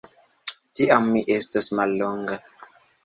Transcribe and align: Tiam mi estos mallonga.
Tiam 0.79 1.05
mi 1.17 1.23
estos 1.35 1.69
mallonga. 1.81 2.41